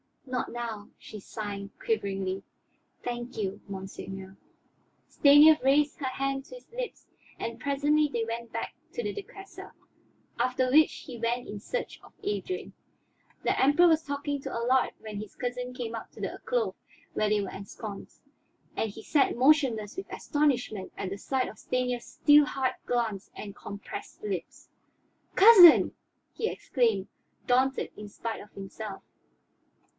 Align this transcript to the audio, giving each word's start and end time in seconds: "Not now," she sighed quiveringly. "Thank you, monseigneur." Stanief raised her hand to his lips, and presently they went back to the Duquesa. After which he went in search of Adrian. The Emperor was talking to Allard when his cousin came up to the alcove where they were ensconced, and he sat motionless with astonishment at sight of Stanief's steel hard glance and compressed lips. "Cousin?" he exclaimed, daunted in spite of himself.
"Not 0.25 0.49
now," 0.51 0.89
she 0.97 1.19
sighed 1.19 1.69
quiveringly. 1.77 2.41
"Thank 3.03 3.37
you, 3.37 3.61
monseigneur." 3.67 4.37
Stanief 5.09 5.61
raised 5.61 5.97
her 5.99 6.07
hand 6.07 6.45
to 6.45 6.55
his 6.55 6.71
lips, 6.71 7.05
and 7.37 7.59
presently 7.59 8.07
they 8.11 8.23
went 8.25 8.51
back 8.53 8.73
to 8.93 9.03
the 9.03 9.13
Duquesa. 9.13 9.73
After 10.39 10.71
which 10.71 10.91
he 11.05 11.19
went 11.19 11.47
in 11.49 11.59
search 11.59 11.99
of 12.01 12.13
Adrian. 12.23 12.73
The 13.43 13.59
Emperor 13.61 13.89
was 13.89 14.03
talking 14.03 14.41
to 14.41 14.51
Allard 14.51 14.91
when 15.01 15.19
his 15.19 15.35
cousin 15.35 15.73
came 15.73 15.93
up 15.93 16.11
to 16.13 16.21
the 16.21 16.31
alcove 16.31 16.75
where 17.13 17.29
they 17.29 17.41
were 17.41 17.51
ensconced, 17.51 18.23
and 18.75 18.89
he 18.89 19.03
sat 19.03 19.35
motionless 19.35 19.97
with 19.97 20.11
astonishment 20.11 20.93
at 20.97 21.11
sight 21.19 21.49
of 21.49 21.59
Stanief's 21.59 22.07
steel 22.13 22.45
hard 22.45 22.73
glance 22.87 23.29
and 23.35 23.55
compressed 23.55 24.23
lips. 24.23 24.69
"Cousin?" 25.35 25.93
he 26.33 26.49
exclaimed, 26.49 27.07
daunted 27.45 27.91
in 27.97 28.07
spite 28.07 28.41
of 28.41 28.51
himself. 28.53 29.03